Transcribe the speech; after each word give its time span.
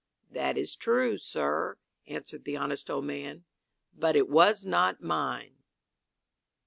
"That 0.31 0.57
is 0.57 0.75
true, 0.75 1.19
sir," 1.19 1.77
answered 2.07 2.43
the 2.43 2.57
honest 2.57 2.89
old 2.89 3.05
man; 3.05 3.45
"but 3.93 4.15
it 4.15 4.27
was 4.29 4.65
not 4.65 5.03
mine." 5.03 5.57